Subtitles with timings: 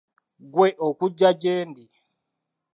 [0.53, 1.85] Gwe okugya gyendi.